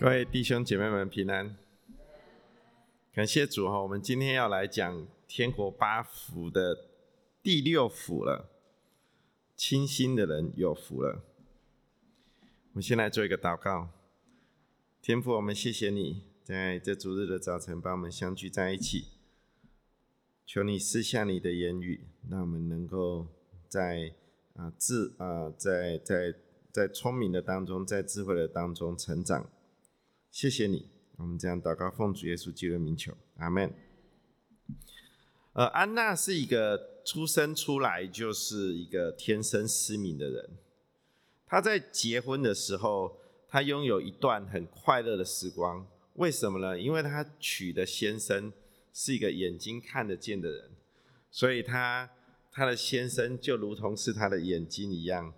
[0.00, 1.56] 各位弟兄姐妹们平安，
[3.12, 3.82] 感谢主哈！
[3.82, 6.86] 我们今天要来讲天国八福的
[7.42, 8.48] 第六福了，
[9.56, 11.24] 清心的人有福了。
[12.44, 13.88] 我们先来做一个祷告，
[15.02, 19.08] 天父，我们谢谢你在这主日的早晨把我们相聚在一起，
[20.46, 23.26] 求你赐下你的言语，让我们能够
[23.68, 24.14] 在
[24.54, 26.32] 啊智啊在在
[26.70, 29.50] 在聪明的当中，在智慧的当中成长。
[30.30, 33.72] 谢谢你，我们这样祷告，奉主耶稣基督的名求，阿门。
[35.54, 40.50] 呃，安娜是一个出生出来就是一个天生失明的人。
[41.46, 45.84] 她在结婚的时候，她拥有一段很快乐的时光。
[46.14, 46.78] 为什么呢？
[46.78, 48.52] 因为她娶的先生
[48.92, 50.70] 是一个眼睛看得见的人，
[51.30, 52.08] 所以她
[52.52, 55.32] 她的先生就如同是她的眼睛一样，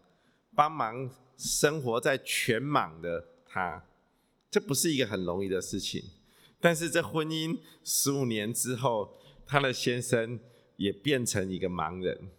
[0.54, 3.86] 帮忙生活在全盲的她。
[4.50, 6.02] 这不是一个很容易的事情，
[6.58, 10.40] 但是这婚姻十五年之后，她的先生
[10.74, 12.30] 也变成一个盲人，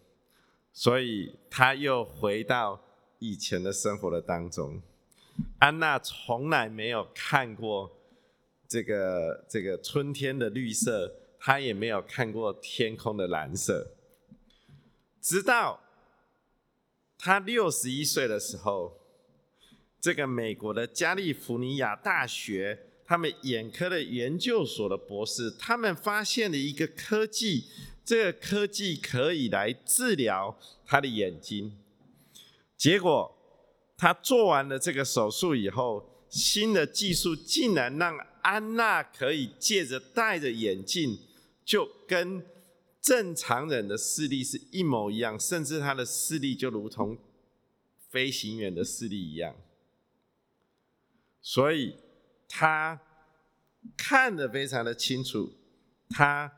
[0.74, 2.84] 所以她又回到
[3.18, 4.82] 以前的生活的当中。
[5.58, 7.90] 安娜从来没有看过
[8.68, 13.94] 这个这个春天的绿色，她也没有看过天空的蓝色，
[15.22, 15.80] 直到
[17.16, 19.01] 她六十一岁的时候。
[20.02, 27.66] 这个美国的加利福尼亚大学，他们眼科的研究所的博士，他们发现了一个科技，
[28.04, 31.78] 这个科技可以来治疗他的眼睛。
[32.76, 33.32] 结果
[33.96, 41.16] 他做完了这个手术以后，新的技术竟然让安娜可以借着戴着眼镜，
[41.64, 42.44] 就跟
[43.00, 47.16] 正常人的视力是一模一样，甚至他的视力就如同
[48.10, 49.54] 飞行员的视力一样。
[51.42, 51.98] 所以
[52.48, 53.00] 他
[53.96, 55.52] 看得非常的清楚，
[56.08, 56.52] 他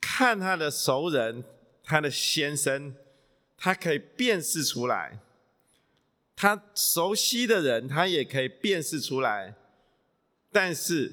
[0.00, 1.42] 看他的熟人，
[1.82, 2.94] 他的先生，
[3.56, 5.18] 他可以辨识出来；
[6.36, 9.56] 他熟悉的人，他也可以辨识出来。
[10.52, 11.12] 但是，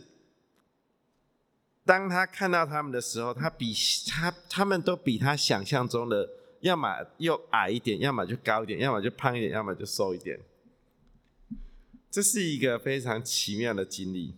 [1.83, 3.73] 当他看到他们的时候，他比
[4.07, 6.29] 他他们都比他想象中的，
[6.61, 10.39] 要么又矮一点，要么就高一点，要么就胖一点，要么就瘦一点。
[12.15, 14.37] 这是一个非常奇妙的经历。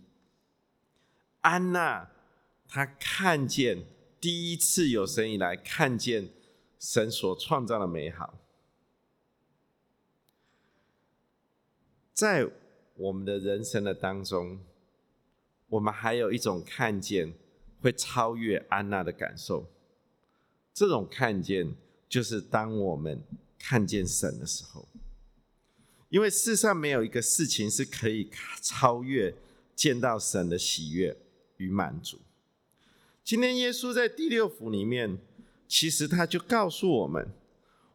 [1.42, 2.10] 安娜，
[2.66, 3.84] 她看见
[4.20, 6.28] 第一次有生以来看见
[6.80, 8.40] 神所创造的美好，
[12.12, 12.50] 在
[12.96, 14.58] 我们的人生的当中，
[15.68, 17.32] 我们还有一种看见
[17.80, 19.70] 会超越安娜的感受。
[20.74, 21.72] 这种看见，
[22.08, 23.22] 就是当我们
[23.56, 24.84] 看见神的时候。
[26.08, 28.30] 因为世上没有一个事情是可以
[28.62, 29.34] 超越
[29.76, 31.16] 见到神的喜悦
[31.58, 32.18] 与满足。
[33.22, 35.18] 今天耶稣在第六福里面，
[35.66, 37.28] 其实他就告诉我们，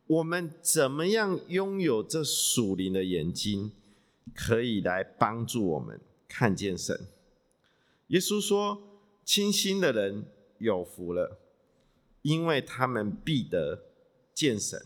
[0.06, 3.72] 我们怎么样拥有这属灵的眼睛，
[4.35, 7.07] 可以来帮助我们看见神。
[8.07, 10.25] 耶稣说：“清心的人
[10.59, 11.40] 有福了，
[12.22, 13.85] 因为他们必得
[14.35, 14.80] 见神。”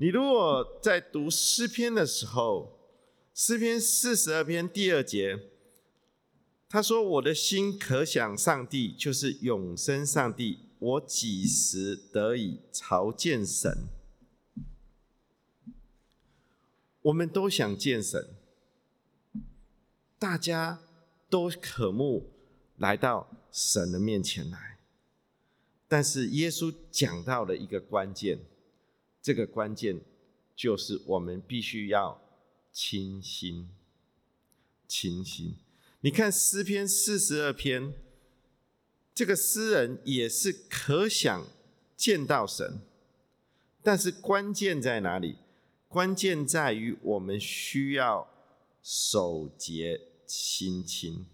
[0.00, 2.78] 你如果在读诗篇的时候，
[3.34, 5.36] 诗篇四十二篇第二节，
[6.68, 10.60] 他说：“我的心可想上帝，就是永生上帝。
[10.78, 13.88] 我几时得以朝见神？”
[17.02, 18.36] 我们都想见神，
[20.16, 20.80] 大家
[21.28, 22.30] 都渴慕
[22.76, 24.78] 来到神的面前来。
[25.88, 28.38] 但是耶稣讲到了一个关键。
[29.28, 30.00] 这个关键
[30.56, 32.18] 就是我们必须要
[32.72, 33.68] 清心，
[34.86, 35.54] 清心。
[36.00, 37.92] 你看诗篇四十二篇，
[39.14, 41.46] 这个诗人也是可想
[41.94, 42.80] 见到神，
[43.82, 45.36] 但是关键在哪里？
[45.88, 48.30] 关键在于我们需要
[48.82, 51.26] 守节心清。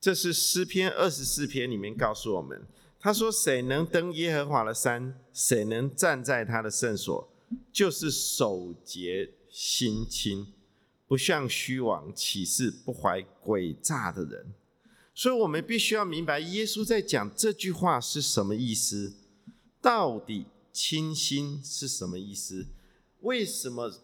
[0.00, 2.66] 这是诗篇二十四篇里面告诉我们。
[3.00, 5.20] 他说：“谁能登耶和华的山？
[5.32, 7.32] 谁能站在他的圣所？
[7.72, 10.52] 就是守节心清，
[11.06, 14.52] 不向虚妄起誓、不怀诡诈的人。
[15.14, 19.14] 所以，我们必须要明白，耶稣在讲这句话是什么意思？
[19.80, 22.66] 到底清心是什么意思？
[23.20, 24.00] 为什么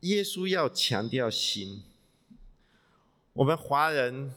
[0.00, 1.82] 耶稣要强调心？
[3.32, 4.32] 我们华人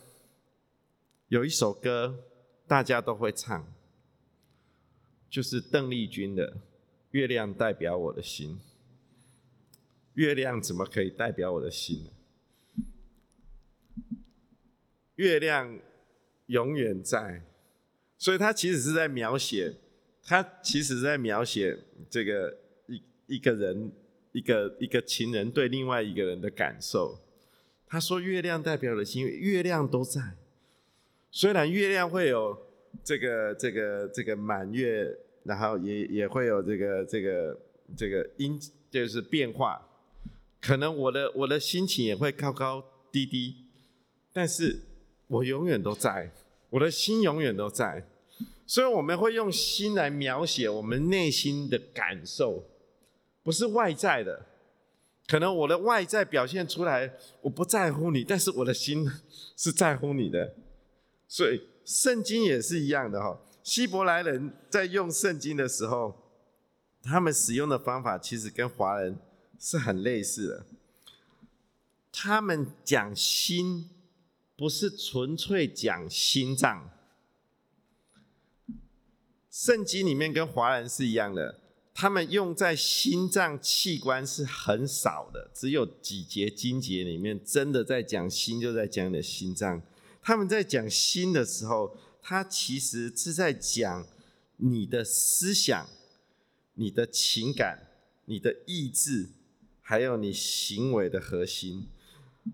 [1.28, 2.24] 有一首歌。”
[2.70, 3.66] 大家都会唱，
[5.28, 6.52] 就是邓丽君的
[7.10, 8.60] 《月亮代表我的心》。
[10.14, 12.12] 月亮怎么可以代表我的心呢？
[15.16, 15.80] 月亮
[16.46, 17.42] 永远在，
[18.20, 19.74] 所以他其实是在描写，
[20.24, 21.76] 他其实是在描写
[22.08, 22.56] 这个
[22.86, 23.92] 一一个人，
[24.32, 27.18] 一个一个情人对另外一个人的感受。
[27.88, 30.36] 他说月亮代表了心，月亮都在，
[31.32, 32.58] 虽然月亮会有
[33.04, 35.08] 这个这个这个满月，
[35.44, 37.60] 然后也也会有这个这个
[37.96, 38.60] 这个阴，
[38.90, 39.86] 就是变化。
[40.60, 43.66] 可能我的我的心情也会高高低低，
[44.34, 44.82] 但是
[45.28, 46.32] 我永远都在，
[46.72, 48.06] 我的心永远都在，
[48.66, 52.66] 所以我们会用心来描写我们内心的感受，
[53.44, 54.48] 不是外在的。
[55.28, 59.08] 可能我的外在表现出来我不在乎你，但是我的心
[59.56, 60.56] 是在乎你的。
[61.30, 66.14] 所以圣经也是一样的哈，希伯来人在用圣经的时候，
[67.02, 69.18] 他们使用的方法其实跟华人。
[69.62, 70.66] 是很类似的。
[72.14, 73.90] 他们讲心，
[74.56, 76.90] 不是纯粹讲心脏。
[79.52, 81.60] 圣经里面跟华人是一样的，
[81.94, 89.82] 他们用在心脏器官是很少的，只有几节经节里面真的在讲心，就在讲你的心脏。
[90.22, 94.08] 他们在讲心的时候，他其实是在讲
[94.58, 95.90] 你的思想、
[96.76, 97.88] 你的情感、
[98.26, 99.30] 你的意志。
[99.82, 101.88] 还有你行为的核心，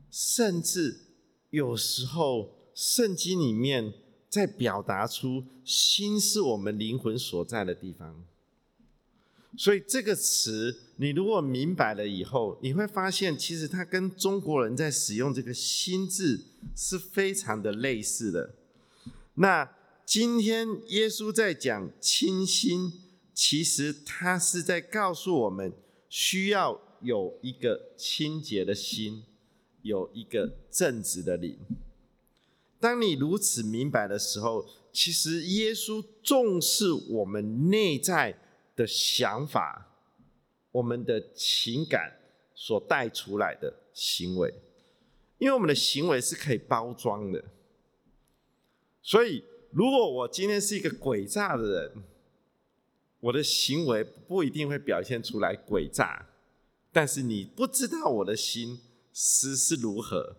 [0.10, 1.02] 甚至
[1.50, 3.94] 有时候圣经里面
[4.30, 8.24] 在表达出心是我们灵魂所在的地方。
[9.58, 16.42] 所以这个词，你如果明白了以后，你会发现其实它跟中国人在使用这个“心”字
[16.74, 18.56] 是非常的类似的。
[19.36, 19.76] 那
[20.06, 22.94] 今天耶稣在讲清心，
[23.34, 25.74] 其实他是在告诉我们
[26.10, 26.82] 需要。
[27.02, 29.26] 有一个清洁的心，
[29.84, 31.60] 有一个正直的灵。
[32.80, 38.40] 当你如此明白的时候，其实耶稣重视我们内在
[38.76, 40.00] 的想法，
[40.72, 42.14] 我们的情感
[42.56, 44.52] 所带出来的行为，
[45.38, 47.44] 因为我们的行为是可以包装的。
[49.02, 52.04] 所以，如果我今天是一个诡诈的人，
[53.20, 56.28] 我的行为不一定会表现出来诡诈。
[56.92, 58.80] 但是你不知道我的心
[59.12, 60.38] 思是如何，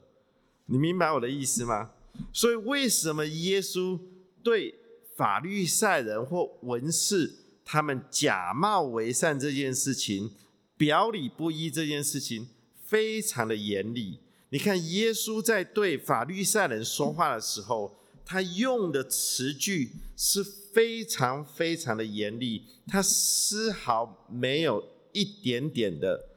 [0.66, 1.90] 你明白我的意思吗？
[2.32, 4.00] 所以为什么耶稣
[4.42, 4.74] 对
[5.14, 7.34] 法律赛人或文士
[7.64, 10.32] 他们假冒为善这件事情、
[10.76, 12.48] 表里不一这件事情
[12.82, 14.20] 非常的严厉？
[14.50, 26.30] 你看耶稣在对法律赛人说话的时候，他用的词句是非常非常的严厉，他丝毫没有一点点的。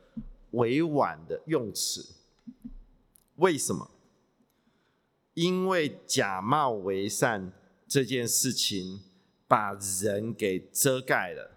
[0.54, 2.16] 委婉的用词，
[3.36, 3.92] 为什么？
[5.36, 7.54] 因为假冒为善
[7.88, 9.04] 这件事情
[9.48, 11.52] 把人给遮盖了。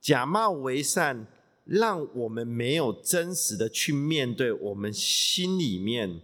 [0.00, 1.26] 假冒为善，
[1.68, 6.22] 让我们没有真实的去面对我们心里面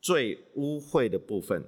[0.00, 1.66] 最污秽的部分。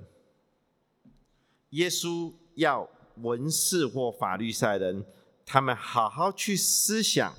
[1.71, 5.05] 耶稣要文士或法律赛人，
[5.45, 7.35] 他们好好去思想。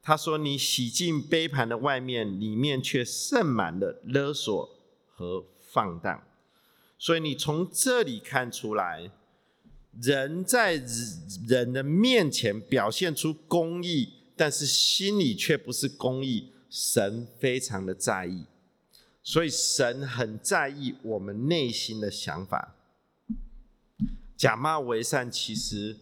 [0.00, 4.70] 他说：“你洗净杯盘的外面，里面却盛满了勒索
[5.06, 6.22] 和放荡。
[6.98, 9.10] 所以你从这里看出来，
[10.02, 10.82] 人在
[11.46, 16.52] 人的面前表现出公义，但是心里却不是公义。
[16.68, 18.46] 神非常的在意，
[19.22, 22.74] 所以神很在意我们内心的想法。
[24.36, 25.96] 假冒为善，其实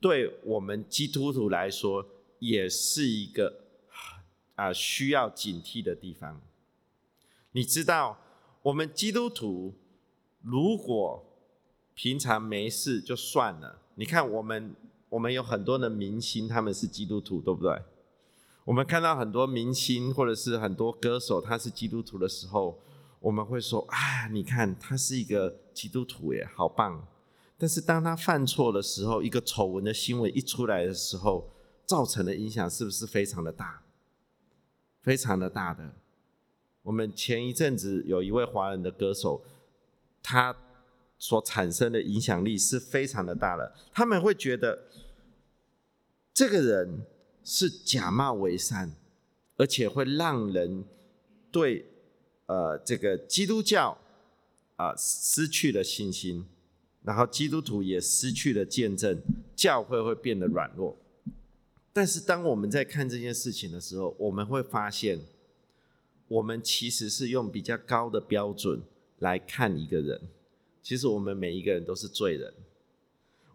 [0.00, 2.06] 对我们基督徒来说。”
[2.38, 3.64] 也是一个
[4.56, 6.42] 啊需要警惕的地方。
[7.52, 8.18] 你知道，
[8.60, 9.74] 我们基督徒
[10.42, 11.25] 如果
[11.96, 13.80] 平常没事就算了。
[13.94, 14.76] 你看，我们
[15.08, 17.82] 我们有很多的明星，他们是基督徒，对不对？
[18.66, 22.78] 我们看到很多明星或者是很多歌手，他是基督徒的时候，
[23.20, 27.08] 我们会说：“啊，你看他是一个基督徒耶，好棒！”
[27.56, 31.48] 但是当他犯错的时候，一个丑闻的新闻一出来的时候，
[31.86, 33.82] 造成的影响是不是非常的大？
[35.00, 35.94] 非常的大的。
[36.82, 39.42] 我们前一阵子有一位华人的歌手，
[40.22, 40.54] 他
[41.18, 43.74] 所产生的影响力是非常的大的。
[43.92, 44.84] 他们会觉得
[46.34, 47.06] 这个人
[47.42, 48.92] 是假冒为善，
[49.56, 50.84] 而且会让人
[51.50, 51.86] 对
[52.46, 53.96] 呃这个基督教
[54.76, 56.46] 啊失去了信心，
[57.02, 59.22] 然后基督徒也失去了见证，
[59.54, 60.96] 教会会变得软弱。
[61.92, 65.18] 但是当我们在看这件事情的时候，我们会发现，
[66.28, 68.82] 我们其实是用比较高的标准
[69.20, 70.20] 来看一个人。
[70.86, 72.54] 其实我们每一个人都是罪人，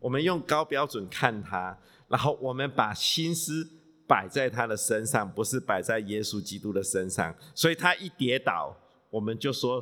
[0.01, 3.65] 我们用高标准看他，然后我们把心思
[4.05, 7.33] 摆在他的身上，不是摆在耶稣基督的身上。
[7.55, 8.75] 所以他一跌倒，
[9.09, 9.81] 我们就说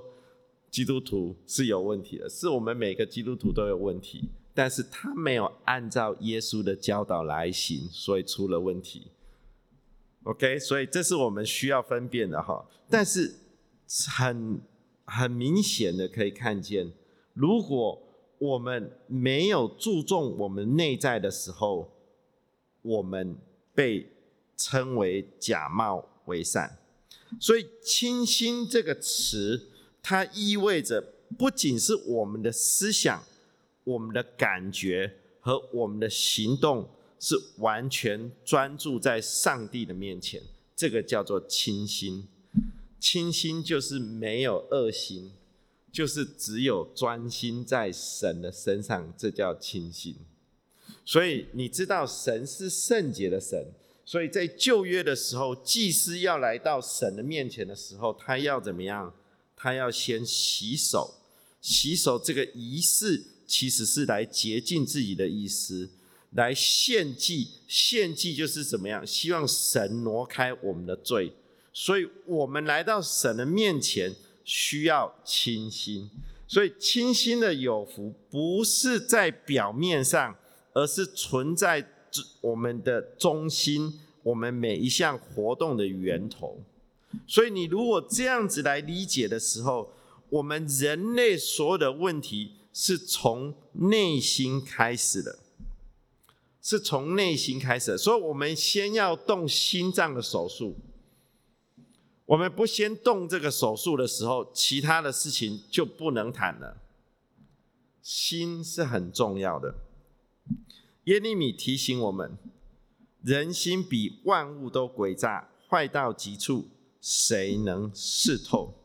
[0.70, 4.30] 基督徒是有问题的，是我们每个基督徒都有问题。
[4.54, 9.08] 但是他没有按照耶稣的教导来行，所以出了问题。
[10.22, 12.70] OK，所以这是我们需要分辨的哈。
[12.88, 13.34] 但是
[14.16, 14.62] 很
[15.06, 16.92] 很明显的可以看见，
[17.40, 17.98] 如果
[18.38, 21.90] 我们没有注重我们内在的时候，
[22.82, 23.38] 我们
[23.74, 24.12] 被
[24.58, 26.78] 称为假冒为善。
[27.40, 29.70] 所以“清新”这个词，
[30.04, 33.24] 它意味着不仅是我们的思想。
[33.86, 36.90] 我们的感觉和我们的行动
[37.22, 40.42] 是完全专注在上帝的面前，
[40.76, 42.28] 这个叫做清心。
[43.00, 45.32] 清心就是没有恶心，
[45.92, 50.16] 就是只有专心在神的身上，这叫清心。
[51.06, 53.72] 所以你知道神是圣洁的神，
[54.06, 59.14] 所以在旧约的时候，祭司要来到神的面前的时候，他要怎么样？
[59.56, 61.16] 他要先洗手，
[61.62, 63.24] 洗手这个仪式。
[63.50, 65.90] 其实是来洁净自己的意思，
[66.34, 67.48] 来献祭。
[67.68, 69.04] 献祭就是怎么样？
[69.08, 71.34] 希望神挪开我们的罪，
[71.74, 74.14] 所以我们来到神的面前
[74.50, 76.10] 需要清心。
[76.48, 80.36] 所以清心的有福，不是在表面上，
[80.74, 81.88] 而是存在
[82.42, 86.58] 我们的中心，我们每一项活动的源头。
[87.28, 89.94] 所以你如果这样子来理解的时候，
[90.30, 92.54] 我们人类所有的问题。
[92.72, 95.40] 是从内心开始的，
[96.62, 97.98] 是从内心开始的。
[97.98, 100.78] 所以，我们先要动心脏的手术。
[102.30, 106.78] 我们不先动这个手术的时候，其他的事情就不能谈了。
[108.04, 109.74] 心是很重要的。
[111.06, 112.38] 耶利米提醒我们：
[113.24, 116.68] 人心比万物都诡诈，坏到极处，
[117.02, 118.76] 谁能视透？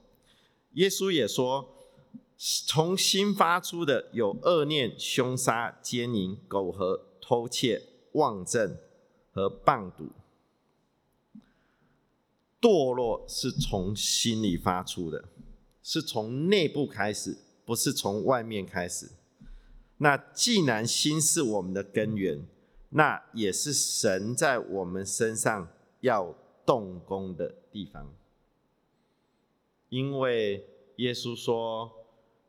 [0.73, 1.71] 耶稣也说。
[2.67, 7.81] 从心发出的有恶念、凶杀、奸淫、苟合、偷窃、
[8.13, 8.77] 妄政
[9.33, 10.11] 和谤赌。
[12.65, 15.29] 堕落是从心里发出的，
[15.83, 19.11] 是从内部开始，不是从外面开始。
[19.99, 22.47] 那既然心是我们的根源，
[22.89, 25.69] 那也是神在我们身上
[26.01, 28.15] 要动工的地方，
[29.91, 30.67] 因为
[30.97, 31.93] 耶稣说。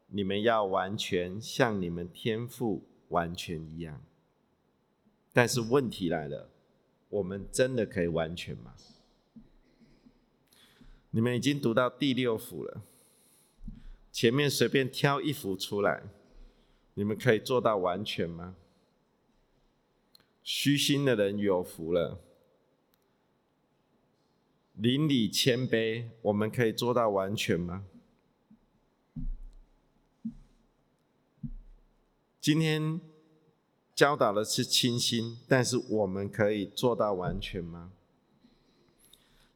[0.08, 4.02] 你们要完全像你们天赋完全一样，
[5.34, 6.48] 但是问题来了，
[7.10, 8.76] 我们真的可以完全吗？
[11.16, 12.82] 你们已经读到第六幅了，
[14.12, 16.04] 前面随便挑一幅出来，
[16.96, 18.58] 你们可以做到完全吗？
[20.44, 22.20] 虚心的人有福了，
[24.74, 27.86] 邻里谦卑，我们可以做到完全吗？
[32.42, 33.00] 今天
[33.96, 37.94] 教导的是清心，但是我们可以做到完全吗？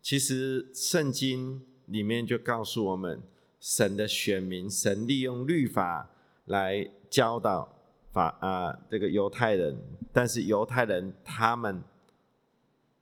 [0.02, 3.22] 其实圣经里面就告诉我们，
[3.60, 6.10] 神的选民，神利用律法
[6.46, 7.78] 来教导
[8.12, 9.78] 法啊这个犹太人，
[10.12, 11.84] 但是犹太人他们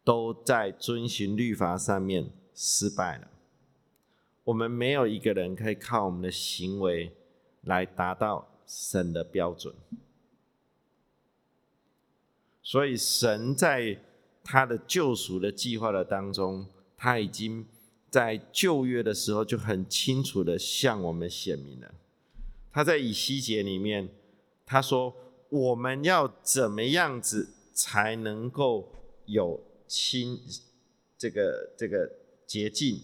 [0.03, 3.27] 都在遵循律法上面失败了。
[4.43, 7.11] 我们没有一个人可以靠我们的行为
[7.61, 8.47] 来达到。
[8.69, 9.73] 神的标准，
[12.61, 13.97] 所以神在
[14.43, 17.65] 他的救赎的计划的当中，他已经
[18.09, 21.93] 在旧约的时候就很清楚的向我们显明了。
[22.71, 24.09] 他在以西结里面，
[24.65, 25.15] 他说
[25.49, 28.91] 我们要怎么样子才能够
[29.27, 30.41] 有清
[31.17, 32.11] 这个这个
[32.45, 32.99] 捷径？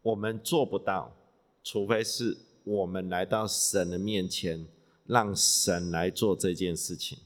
[0.00, 1.14] 我们做不到，
[1.62, 4.66] 除非是我们来到神的面前。
[5.08, 7.16] 让神来做这件事情，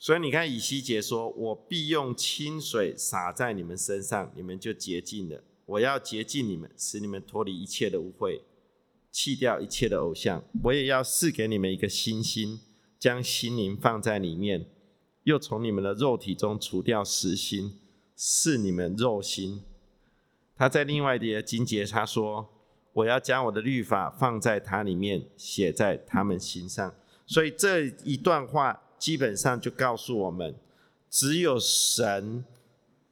[0.00, 5.44] 所以你看以西结说：“我必用清水洒在你们身上，你们就洁净了。
[5.66, 8.40] 我要洁净你们，使你们脱离一切的污秽，
[9.12, 10.42] 弃掉一切的偶像。
[10.64, 12.60] 我也要赐给你们一个新心，
[12.98, 14.66] 将心灵放在里面，
[15.24, 17.78] 又从你们的肉体中除掉实心，
[18.16, 19.62] 是你们肉心。”
[20.56, 22.48] 他在另外的经节他说。
[22.92, 26.92] 我要将我的律法放在他里面，写在他们心上。
[27.24, 30.54] 所以这一段话基本上就告诉我们，
[31.10, 32.44] 只有神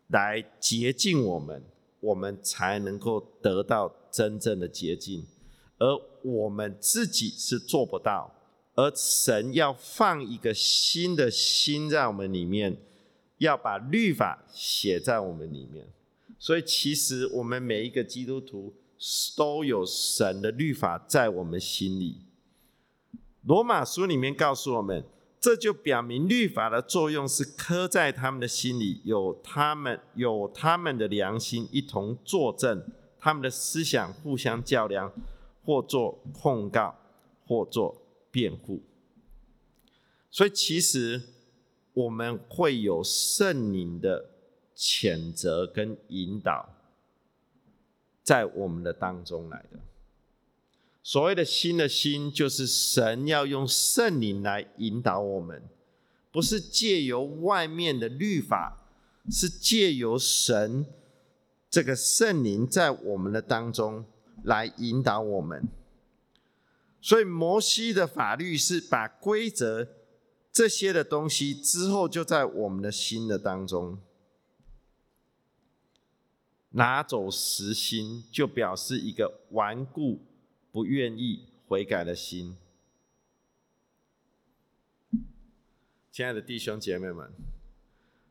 [0.07, 1.61] 来洁净我们，
[1.99, 5.27] 我们才能够得到真正的洁净，
[5.79, 8.33] 而我们自己是做不到。
[8.75, 12.77] 而神要放一个新的心在我们里面，
[13.39, 15.85] 要把律法写在我们里面。
[16.39, 18.73] 所以，其实我们每一个基督徒
[19.37, 22.19] 都有神的律法在我们心里。
[23.43, 25.05] 罗马书里面告诉我们，
[25.41, 32.85] 这就表明律法的作用是刻在他们的心里，有他们有他们的良心一同作证，
[33.19, 35.13] 他们的思想互相较量，
[35.65, 36.95] 或做控告，
[37.47, 38.03] 或做。
[38.31, 38.83] 辩护，
[40.31, 41.23] 所以其实
[41.95, 44.29] 我们会有圣灵的
[44.77, 46.69] 谴责跟引导，
[48.23, 49.81] 在我们的当中来的。
[51.09, 55.63] 所谓的新的心，就是神要用圣灵来引导我们，
[56.31, 58.87] 不是借由外面的律法，
[59.31, 60.85] 是借由神
[61.71, 64.05] 这个圣灵在我们的当中
[64.45, 65.67] 来引导我们。
[67.01, 69.89] 所以摩西的法律是把规则
[70.53, 73.99] 这些的东西之后就在我们的心的当中
[76.73, 80.21] 拿走实心，就表示一个顽固
[80.79, 82.57] 不愿意悔改的心。
[86.13, 87.33] 亲爱的弟兄姐妹们，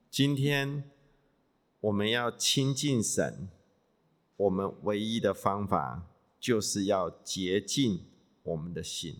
[0.10, 0.90] 今天
[1.82, 3.50] 我们要亲近神，
[4.38, 6.08] 我们唯一的方法
[6.40, 8.06] 就是要洁净。
[8.44, 9.18] 我们的心，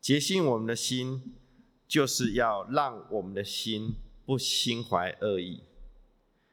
[0.00, 1.34] 洁净我们的心，
[1.86, 5.64] 就是要让我们的心不心怀恶意。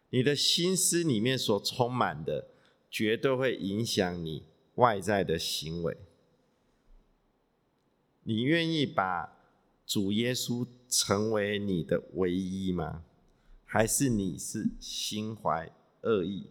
[0.09, 2.49] 你的心思里面所充满的，
[2.91, 4.43] 绝对会影响你
[4.75, 5.97] 外在的行为。
[8.23, 9.37] 你愿意把
[9.85, 13.03] 主耶稣成为你的唯一吗？
[13.65, 16.47] 还是你是心怀恶意？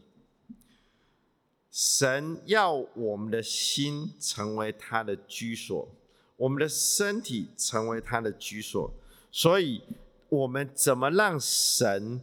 [1.70, 5.88] 神要我们的心成为他的居所，
[6.36, 8.92] 我们的身体成为他的居所，
[9.30, 9.82] 所以
[10.28, 12.20] 我们怎么让神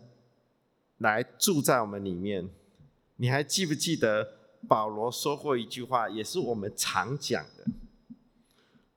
[0.97, 2.49] 来住在我们里面？
[3.15, 7.65] 你还记不记得保罗说过一句话，也是我们常讲的，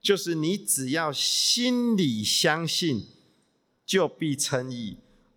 [0.01, 3.07] 就是你只要心里相信，
[3.87, 4.97] 就必称义；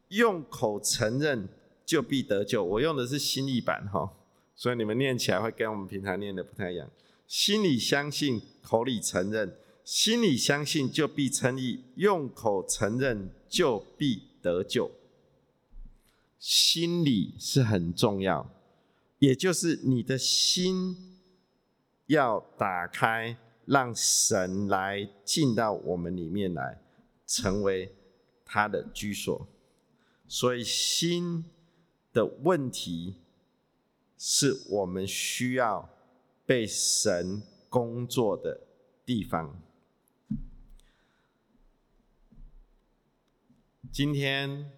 [0.09, 1.47] 用口承认，
[1.85, 2.63] 就必得救。
[2.63, 4.11] 我用的是新译版，哈。
[4.55, 6.89] 所以你们念起来会跟我们平常念的不太一样。
[7.27, 14.89] 心里相信，口里承认，心里相信就必称义，用口承认就必得救。
[16.39, 18.49] 心里是很重要，
[19.19, 21.19] 也就是你的心
[22.07, 26.81] 要打开，让神来进到我们里面来，
[27.25, 27.95] 成为
[28.43, 29.47] 他的居所。
[30.27, 31.45] 所以心
[32.11, 33.15] 的问题。
[34.17, 35.89] 是我们需要
[36.45, 38.61] 被神工作的
[39.05, 39.61] 地方。
[43.91, 44.71] 今天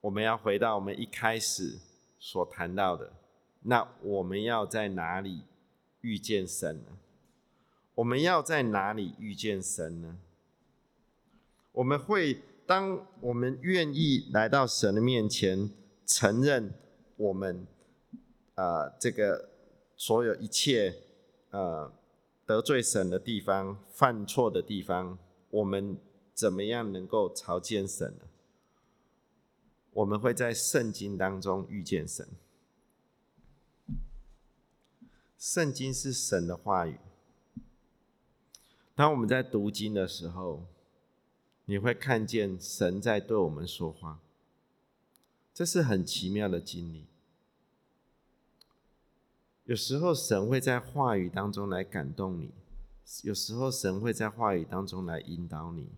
[0.00, 1.78] 我们要回到我们一开始
[2.24, 3.12] 所谈到的，
[3.64, 5.42] 那我们要在哪里
[6.00, 6.96] 遇见神呢？
[7.96, 10.16] 我们要在哪里遇见神呢？
[11.72, 15.70] 我们会当我们愿意来到神的面前，
[16.06, 16.72] 承认
[17.18, 17.66] 我们。
[18.54, 19.50] 啊，这个
[19.96, 20.94] 所有一切，
[21.50, 21.92] 呃，
[22.46, 25.18] 得罪神的地方、犯错的地方，
[25.50, 25.98] 我们
[26.32, 28.24] 怎么样能够朝见神呢？
[29.94, 32.28] 我们会在圣经当中遇见神。
[35.38, 36.98] 圣经是神的话语。
[38.94, 40.66] 当我们在读经的时候，
[41.64, 44.20] 你会看见神在对我们说话，
[45.52, 47.06] 这是很奇妙的经历。
[49.64, 52.50] 有时候神会在话语当中来感动你，
[53.22, 55.88] 有时候神会在话语当中来引导你。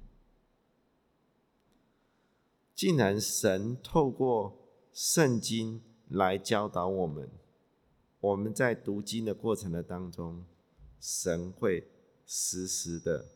[2.77, 4.57] 竟然神透过
[4.93, 7.29] 圣经来教导我们，
[8.21, 10.45] 我们在读经的过程的当中，
[11.01, 11.89] 神会
[12.25, 13.27] 时时的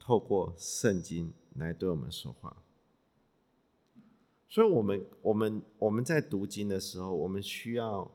[0.00, 2.64] 透过圣经来对我们说话。
[4.48, 8.10] 所以，我们我们我们在读经的时候，我们需要。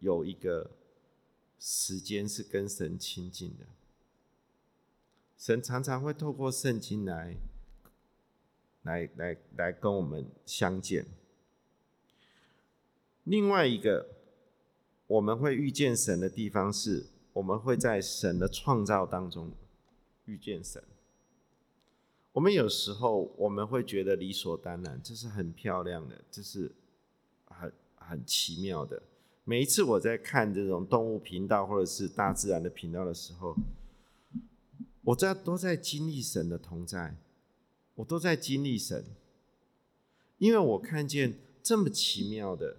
[0.00, 0.70] 有一个
[1.58, 3.66] 时间是跟神亲近的，
[5.36, 7.36] 神常常会透过圣经来，
[8.88, 11.04] 来来来跟我们相见。
[13.24, 14.08] 另外一个
[15.06, 19.52] 我们会遇见神的地方是，我们会在神的创造当中
[20.24, 20.82] 遇见神。
[22.32, 26.72] 我们有时候我们会觉得理所当然，这是很漂亮的，这是
[27.46, 27.72] 很。
[28.10, 29.02] 很奇妙的。
[29.44, 33.54] 每一次我在看这种动物频道或者是大自然的频道的时候，
[35.02, 37.14] 我在都在经历神的同在，
[37.98, 39.04] 我都在经历神，
[40.38, 42.78] 因为我看见这么奇妙的、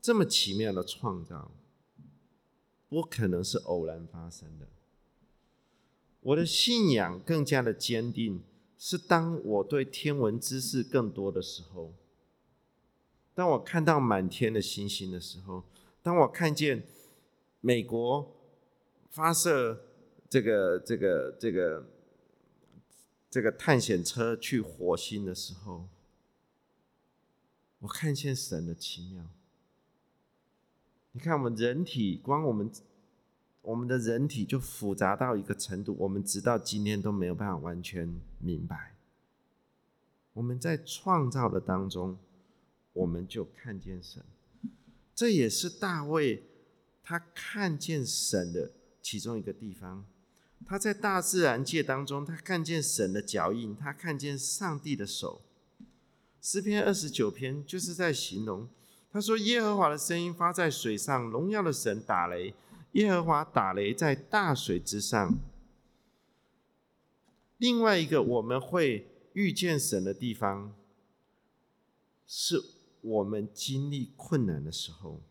[0.00, 1.50] 这么奇妙的创造，
[2.88, 4.68] 不可能是偶然发生的。
[6.20, 8.42] 我的信仰更加的坚定，
[8.76, 11.94] 是当我对天文知识更多的时候，
[13.34, 15.64] 当我看到满天的星星的时候。
[16.00, 16.86] 当我看见
[17.60, 18.34] 美国
[19.10, 19.78] 发射
[20.30, 21.84] 这个、这个、这个、
[23.30, 25.88] 这个探险车去火星的时候，
[27.80, 29.26] 我看见神的奇妙。
[31.12, 32.70] 你看，我们人体光我们
[33.62, 38.94] 我们的人体就复杂到一个程度，我们直到今天都没有办法完全明白。
[40.32, 42.16] 我们在创造的当中，
[42.92, 44.22] 我们就看见神。
[45.14, 46.44] 这也是大卫
[47.02, 50.06] 他看见神的其中一个地方。
[50.66, 55.42] 他在大自然界当中，他看见神的脚印，他看见上帝的手。
[56.40, 58.68] 诗篇二十九篇就是在形容，
[59.10, 62.54] 他说：“耶和华的声音发在水上，荣耀的神打雷，
[62.92, 65.38] 耶和华打雷在大水之上。”
[67.58, 70.74] 另外一个我们会遇见神的地方
[72.26, 72.78] 是。
[73.00, 75.22] 我们经历困难的时候，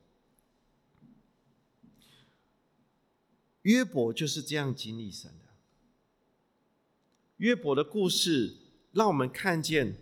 [3.67, 5.49] 约伯就是这样经历神的。
[7.37, 8.55] 约伯的故事
[8.93, 9.97] 让我们看见，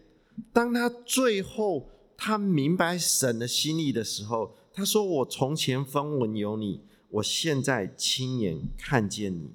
[0.54, 9.50] 当他最后他明白神的心意的时候，他说：“我从前分文有你，我现在亲眼看见你。”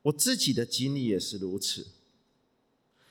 [0.00, 1.88] 我自己的经历也是如此。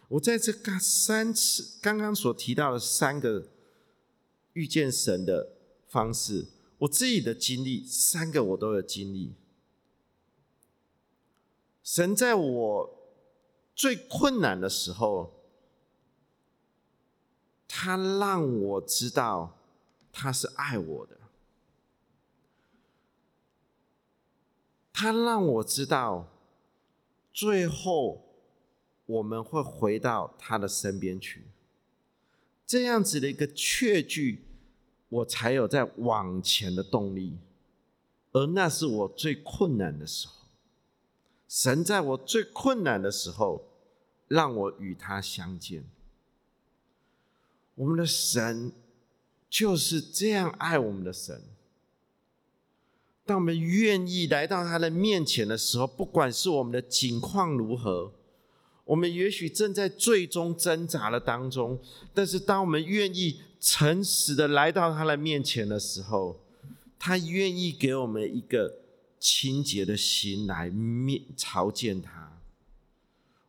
[0.07, 3.49] 我在这个三次刚刚所提到的三个
[4.53, 5.53] 遇见神的
[5.87, 6.47] 方式，
[6.83, 9.33] 我自己的经历，三个我都有经历。
[11.81, 12.97] 神在我
[13.75, 15.33] 最困难的时候，
[17.67, 19.57] 他让我知道
[20.11, 21.17] 他是爱我的，
[24.91, 26.27] 他让我知道
[27.33, 28.29] 最后。
[29.05, 31.43] 我们会回到他的身边去，
[32.65, 34.45] 这样子的一个确据，
[35.13, 37.37] 我才有在往前的动力。
[38.31, 40.33] 而那是我最困难的时候，
[41.47, 43.63] 神在我最困难的时候，
[44.27, 45.83] 让我与他相见。
[47.75, 48.71] 我们的神
[49.49, 51.43] 就是这样爱我们的神。
[53.25, 58.11] 当我们愿意来到他的面前的时候，不管是我们的境况如何。
[58.85, 61.79] 我们也许正在最终挣扎的当中，
[62.13, 66.41] 但是当我们愿意诚实的来到他的面前的时候，
[66.99, 68.79] 他愿意给我们一个
[69.17, 72.41] 清洁的心来面朝见他。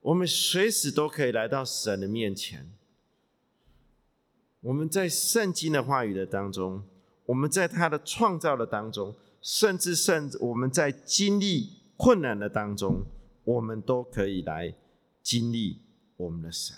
[0.01, 2.71] 我们随时都可以来到神的面前。
[4.61, 6.85] 我们在圣经的话语的当中，
[7.27, 13.05] 我们在他的创造的当中，甚至甚至我们在经历困难的当中，
[13.43, 14.75] 我们都可以来。
[15.23, 15.81] 经历
[16.19, 16.77] 我们的神，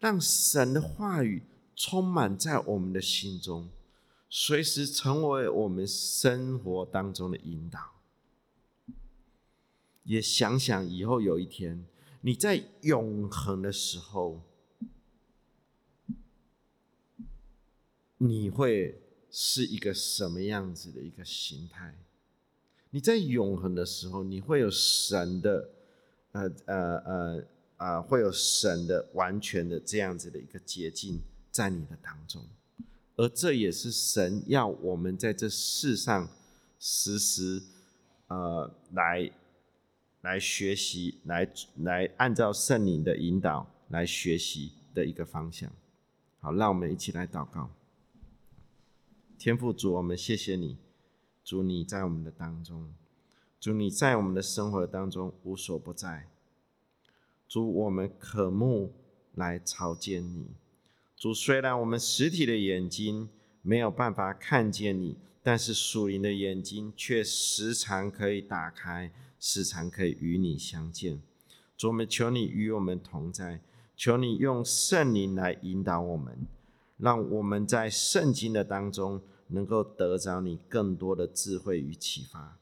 [0.00, 1.44] 让神的话语
[1.78, 3.70] 充满在我们的心中，
[4.28, 8.00] 随时成为我们生活当中的引导。
[10.02, 11.86] 也想想以后有一天
[12.22, 14.42] 你在永恒的时候，
[18.16, 21.94] 你会是一个什么样子的一个形态？
[22.90, 25.70] 你在永恒的时候，你会有神的。
[26.32, 27.44] 呃呃呃
[27.78, 31.20] 啊，会有神的完全的这样子的一个捷径
[31.58, 32.46] 在你的当中，
[33.16, 36.28] 而这也是神要我们在这世上
[36.78, 37.60] 时时
[38.28, 39.28] 呃来
[40.20, 45.68] 来学习，来来按照圣灵的引导来学习的一个方向。
[46.38, 47.70] 好，让我们一起来祷告。
[49.36, 50.78] 天父主，我们谢谢你，
[51.42, 52.94] 主你在我们的当中。
[53.58, 56.28] 主，你在我们的生活当中无所不在。
[57.48, 58.92] 主，我们渴慕
[59.34, 60.46] 来朝见你。
[61.18, 63.28] 主，虽然我们实体的眼睛
[63.60, 71.20] 没有办法看见你，但是属灵的眼睛却时常可以打开，时常可以与你相见。
[71.76, 73.60] 主，我们求你与我们同在，
[73.96, 76.46] 求你用圣灵来引导我们，
[76.98, 82.56] 让我们在圣经的当中能够得着你更多的智慧与启发。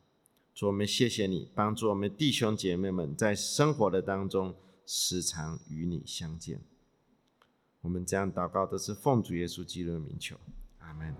[0.55, 4.55] 主，我们谢谢你帮助我们弟兄姐妹们在生活的当中
[4.87, 6.61] 时常与你相见。
[7.87, 10.37] 我们这样祷告都是奉主耶稣基督的名求，
[10.81, 11.15] 阿门。